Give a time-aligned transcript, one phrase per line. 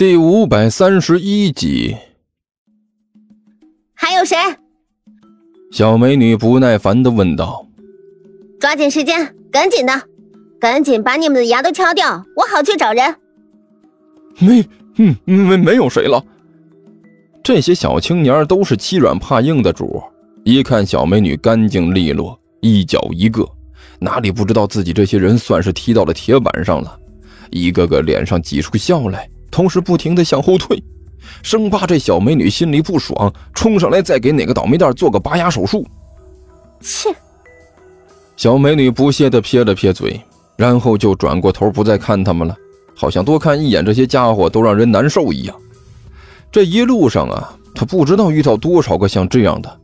[0.00, 1.94] 第五百三十一集，
[3.92, 4.34] 还有谁？
[5.72, 7.68] 小美女不耐烦的问道
[8.58, 9.92] ：“抓紧时间，赶紧的，
[10.58, 13.14] 赶紧把你们的牙都敲掉，我好去找人。”
[14.40, 14.66] 没，
[14.96, 16.24] 嗯，没，没有谁了。
[17.42, 20.02] 这些小青年都是欺软怕硬的主，
[20.44, 23.46] 一看小美女干净利落，一脚一个，
[23.98, 26.98] 哪里不知道自己这些人算是踢到了铁板上了，
[27.50, 29.28] 一个个脸上挤出笑来。
[29.50, 30.82] 同时不停的向后退，
[31.42, 35.86] 生怕这小美女心里不爽，冲上来再给哪个倒霉蛋做个拔牙手术。
[36.80, 37.14] 切！
[38.36, 40.18] 小美女不屑的撇了撇嘴，
[40.56, 42.56] 然后就转过头不再看他们了，
[42.94, 45.54] 好像多看一眼这些家伙都让人难受一样。
[46.50, 49.80] 这一路上啊，她不知道遇到多少个像这样的，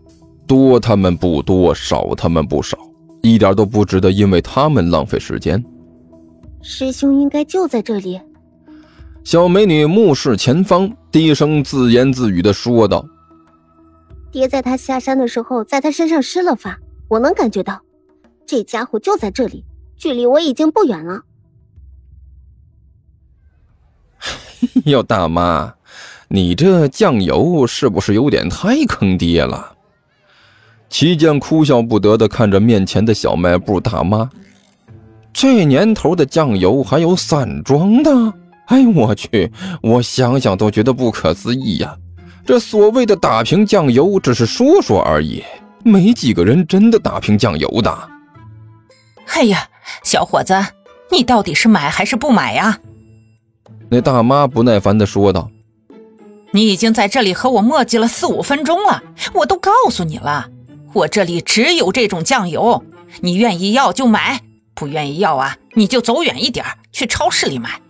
[0.46, 2.78] 多他们不多，少他们不少，
[3.22, 5.62] 一点都不值得因为他们浪费时间。
[6.62, 8.18] 师兄应该就在这里。
[9.26, 13.04] 小美女目视前方，低声自言自语的说道
[14.30, 17.82] ：“爹在他下山的时候，在他身上施了法，我能感觉到，
[18.46, 19.64] 这家伙就在这里，
[19.96, 21.24] 距离我已经不远了。
[24.86, 25.74] ”哟，大妈，
[26.28, 29.74] 你这酱油是不是有点太坑爹了？
[30.88, 34.30] 齐健哭笑不得的看着面前的小卖部大妈，
[35.32, 38.32] 这年头的酱油还有散装的？
[38.66, 39.52] 哎呦我去！
[39.82, 41.96] 我想想都觉得不可思议呀。
[42.44, 45.42] 这所谓的打瓶酱油只是说说而已，
[45.84, 48.08] 没几个人真的打瓶酱油的。
[49.34, 49.68] 哎呀，
[50.02, 50.54] 小伙子，
[51.10, 52.78] 你到底是买还是不买呀？
[53.88, 55.48] 那大妈不耐烦地说道
[56.50, 59.02] ：“你已经在这里和我磨叽了四五分钟了，
[59.34, 60.48] 我都告诉你了，
[60.92, 62.84] 我这里只有这种酱油，
[63.20, 64.40] 你愿意要就买，
[64.74, 67.80] 不愿意要啊，你就走远一点，去超市里买。”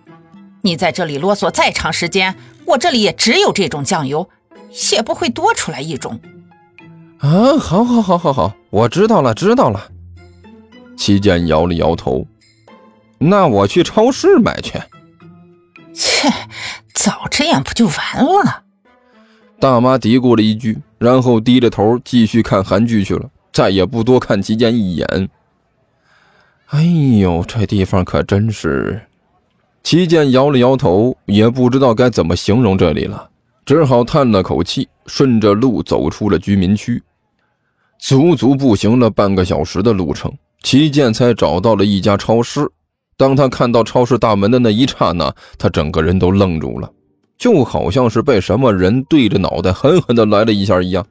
[0.67, 4.28] 你在这里啰嗦再长时间，我这里也只有这种酱油，
[4.92, 6.19] 也不会多出来一种。
[7.19, 9.92] 啊，好，好，好，好，好，我知道了，知道了。
[10.96, 12.27] 齐健摇了摇头，
[13.18, 14.73] 那我去超市买去。
[15.95, 16.29] 切，
[16.92, 18.64] 早这样不就完了？
[19.61, 25.29] 大妈嘀咕了一句，然后低着头继续看韩剧去了，再也不多看齐健一眼。
[26.67, 26.83] 哎
[27.20, 29.01] 呦，这地方可真是……
[29.86, 33.30] 齐健摇了摇头，也不知道该怎么形容这里了，
[33.64, 37.01] 只好叹了口气，顺着路走出了居民区。
[38.01, 40.33] 足足步行了半个小时的路程，
[40.64, 42.69] 齐健才找到了一家超市。
[43.17, 46.91] 当他看到超市大门的那一刹那，他整个人都愣住了，
[47.39, 51.07] 就好像是被什么人对着脑袋狠狠地来了一下一样。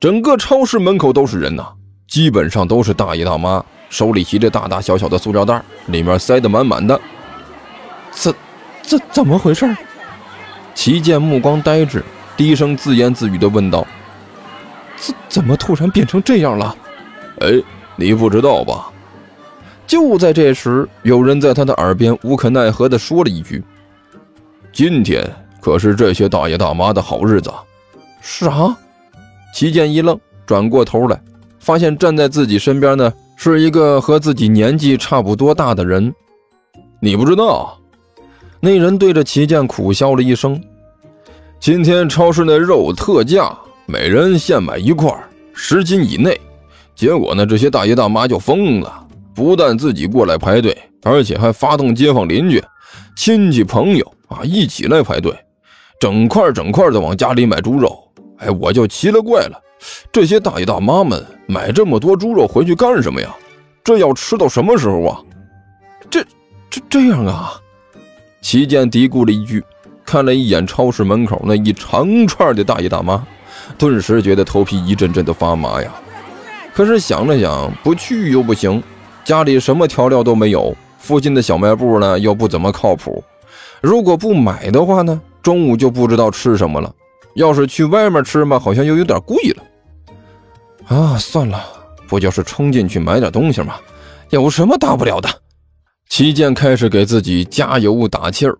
[0.00, 1.64] 整个超市门口都是人呐，
[2.08, 7.00] 基本上都是大爷大妈，手里提着大大小小的塑料袋，里面塞得满满的。
[8.12, 8.34] 怎，
[8.82, 9.76] 怎怎么回事？
[10.74, 12.02] 齐健目光呆滞，
[12.36, 13.86] 低声自言自语地问道
[14.96, 16.74] ：“怎怎么突然变成这样了？”
[17.40, 17.52] 哎，
[17.96, 18.90] 你不知道吧？
[19.86, 23.62] 就在这时，有人在他的耳边无可奈何地说了一句
[24.72, 25.28] ：“今天
[25.60, 27.52] 可是这些大爷大妈的好日子。”
[28.22, 28.76] 啥？
[29.52, 31.20] 齐健一愣，转过头来，
[31.58, 36.14] 发现站在自己身边的是一个和自己年纪差不多大的人。
[37.00, 37.79] 你不知道？
[38.62, 40.62] 那人对着齐健苦笑了一声
[41.58, 43.56] ：“今天超市那肉特价，
[43.86, 45.10] 每人限买一块，
[45.54, 46.38] 十斤以内。
[46.94, 52.62] 结果呢，这些大爷大妈就疯了，不但自己过来排队，而且还发动街坊邻居、
[53.16, 55.34] 亲戚朋友啊一起来排队，
[55.98, 57.98] 整块整块的往家里买猪肉。
[58.36, 59.58] 哎，我就奇了怪了，
[60.12, 63.34] 这些大爷大妈们买这么多猪肉回去干什么呀？
[63.82, 65.18] 这要吃到什么时候啊？
[66.10, 66.22] 这、
[66.68, 67.58] 这、这样啊？”
[68.40, 69.62] 齐健嘀咕了一句，
[70.04, 73.24] 看了一眼超市门口那一长串的大爷大妈，
[73.76, 75.92] 顿时觉得头皮一阵阵的发麻呀。
[76.72, 78.82] 可是想了想，不去又不行，
[79.24, 83.22] 家里什么调料都没有，附近的小卖部呢又不怎么靠谱。
[83.80, 86.92] 如果不买的话呢，中午就不知道吃什么了。
[87.34, 89.62] 要是去外面吃嘛，好像又有点贵了。
[90.96, 91.64] 啊，算了，
[92.08, 93.74] 不就是冲进去买点东西吗？
[94.30, 95.28] 有什么大不了的？
[96.10, 98.58] 齐健开始给自己加油打气儿，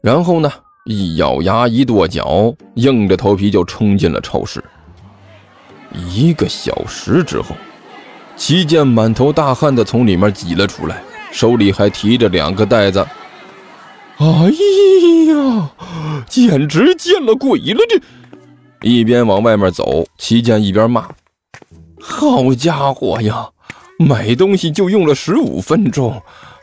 [0.00, 0.50] 然后呢，
[0.86, 4.64] 一咬牙，一跺脚，硬着头皮就冲进了超市。
[6.08, 7.54] 一个小时之后，
[8.36, 13.06] 齐健满头大汗的从里面挤了出来，手里还提着两个袋子。
[14.16, 14.26] 哎
[15.28, 15.70] 呀，
[16.26, 17.80] 简直见了鬼了！
[17.90, 18.00] 这
[18.88, 21.06] 一边往外面走，齐健一边骂
[22.00, 23.50] ：“好家伙呀，
[23.98, 26.20] 买东西就用了十五分钟！”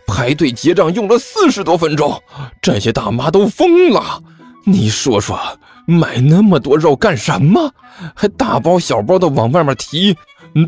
[0.10, 2.22] 排队结账用了四十多分钟，
[2.62, 4.22] 这些大妈都疯了。
[4.66, 5.40] 你说说，
[5.86, 7.72] 买那么多肉干什么？
[8.16, 10.18] 还大包小包的往外面提，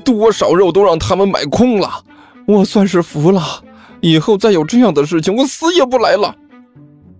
[0.06, 2.04] 多少肉都让他们买空了。
[2.48, 3.64] 我算是服了，
[4.00, 6.34] 以后再有这样的事情，我死也不来了。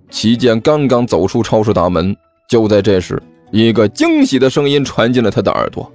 [0.10, 2.16] 齐健刚刚走出超市大门，
[2.48, 3.22] 就在这时，
[3.52, 5.92] 一个惊喜的声音传进了他的耳朵：“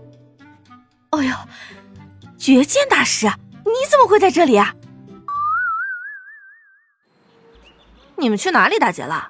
[1.11, 1.34] 哎呦，
[2.38, 4.73] 绝剑大师，你怎么会在这里啊？
[8.19, 9.29] 你们去哪里打劫了？”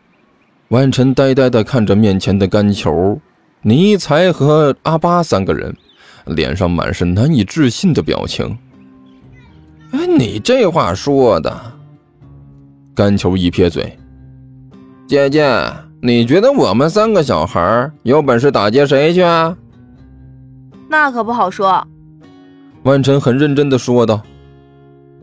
[0.68, 3.20] 万晨呆呆地看着面前的干球，
[3.62, 5.74] 尼才和阿巴三个人，
[6.26, 8.58] 脸上满是难以置信的表情。
[9.92, 11.72] 哎，你这话说的！
[12.94, 13.96] 干球一撇嘴
[15.06, 15.46] ：“姐姐，
[16.00, 19.56] 你觉得我们三个小孩有本事打劫谁去啊？”
[20.88, 21.86] 那可不好说。
[22.82, 24.20] 万晨很认真的说道：“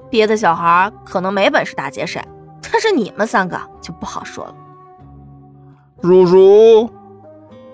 [0.09, 2.21] 别的小孩可能没本事打劫谁，
[2.71, 4.55] 但是你们三个就不好说了。”
[6.01, 6.89] 叔叔，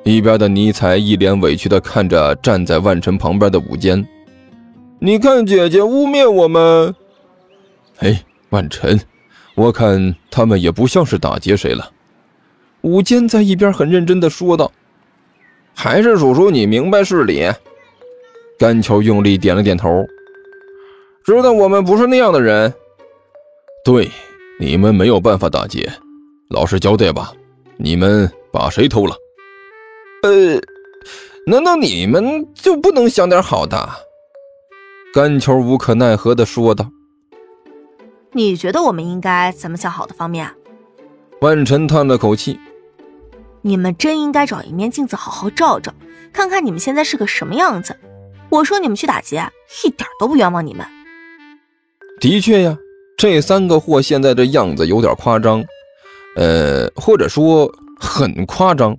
[0.04, 4.08] 一边的尼才一脸委屈的看着站在万晨旁边的武坚。
[5.00, 6.94] 你看姐姐污蔑我们。
[8.00, 9.00] 哎，万晨，
[9.56, 11.92] 我看他们也不像是打劫谁了。
[12.82, 14.72] 武坚在一边很认真的说道。
[15.74, 17.50] 还是叔叔你明白事理。
[18.58, 20.06] 甘球用力点了点头，
[21.24, 22.74] 知道我们不是那样的人。
[23.86, 24.12] 对，
[24.62, 25.90] 你们没有办法打劫，
[26.50, 27.32] 老实交代吧。
[27.78, 29.16] 你们把谁偷了？
[30.24, 30.60] 呃，
[31.48, 33.90] 难道你们就不能想点好的？
[35.14, 36.92] 甘球无可奈何的说道。
[38.34, 40.52] 你觉得我们应该怎么想好的方面？
[41.40, 42.60] 万晨叹了口气。
[43.62, 45.94] 你们真应该找一面镜子好好照照，
[46.34, 47.98] 看看你们现在是个什么样子。
[48.50, 49.50] 我说你们去打劫，
[49.86, 50.86] 一点都不冤枉你们。
[52.20, 52.78] 的确呀，
[53.20, 55.62] 这三个货现在这样子有点夸张。
[56.38, 57.70] 呃，或者说
[58.00, 58.96] 很夸张。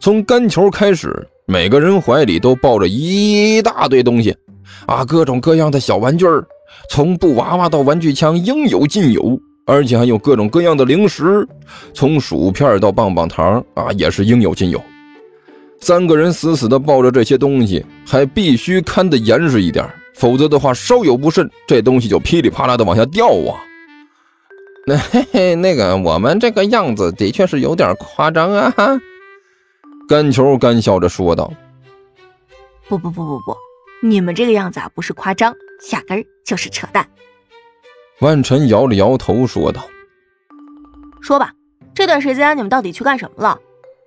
[0.00, 1.14] 从干球开始，
[1.46, 4.34] 每个人怀里都抱着一大堆东西，
[4.86, 6.42] 啊，各种各样的小玩具儿，
[6.88, 9.38] 从布娃娃到玩具枪，应有尽有。
[9.66, 11.46] 而且还有各种各样的零食，
[11.92, 14.82] 从薯片到棒棒糖，啊，也是应有尽有。
[15.78, 19.86] 三个人死死地抱着这些东西，还必须看得严实一点，
[20.18, 23.62] 否则的话，稍有不慎，这东西就噼里啪啦的往下掉啊。
[24.84, 28.70] 那 嘿嘿，那个我们这个样子的确是有点夸张啊！
[28.76, 28.98] 哈，
[30.08, 31.52] 干球干笑着说道
[32.88, 33.56] ：“不不不不不，
[34.02, 35.54] 你们这个样子啊，不是夸张，
[35.92, 37.06] 压根儿就是扯淡。”
[38.20, 39.86] 万晨摇了摇头说道
[41.22, 41.52] ：“说吧，
[41.94, 43.56] 这段时间你们到底去干什么了？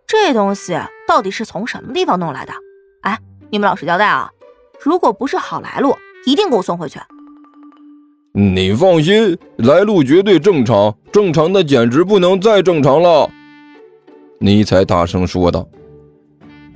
[0.08, 0.78] 这东西
[1.08, 2.52] 到底是从什么地方弄来的？
[3.02, 3.18] 哎，
[3.50, 4.30] 你们老实交代啊！
[4.84, 5.96] 如果不是好来路，
[6.26, 7.00] 一定给我送回去。”
[8.34, 13.30] 你放心，来路绝对正常，正常的简直不能再正常了。
[14.40, 15.68] 尼才大声说道：“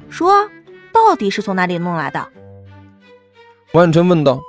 [0.10, 0.48] 说，
[0.92, 2.28] 到底是从哪里弄来的？”
[3.72, 4.42] 万晨问道：“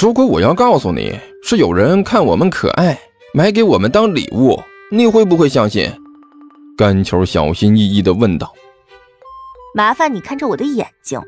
[0.00, 2.98] 如果我要告诉你是有人看我们可爱，
[3.34, 4.58] 买给我们当礼物，
[4.90, 5.90] 你会不会相信？”
[6.74, 8.52] 甘球小心翼翼的问道
[9.76, 11.20] ：“麻烦你看着我的眼睛。”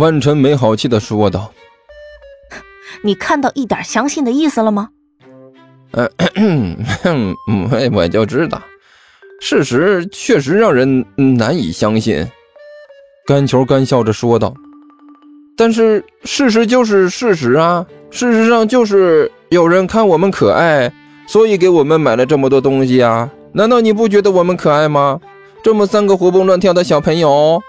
[0.00, 1.52] 万晨没好气的说道。
[3.02, 4.88] 你看到一点相信的意思了吗？
[6.34, 6.76] 嗯，
[7.70, 8.60] 我 我就知道，
[9.40, 12.26] 事实确实让人难以相信。
[13.26, 14.54] 干球干笑着说道
[15.56, 20.90] ：“但是事实就是事实啊，事实上就是有人看我们可爱，
[21.26, 23.30] 所以给我们买了这么多东西啊。
[23.52, 25.20] 难道你不觉得我们可爱吗？
[25.62, 27.60] 这么三个活蹦乱跳的小朋友。”